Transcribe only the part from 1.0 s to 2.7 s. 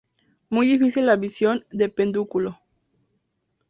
abscisión del pedúnculo.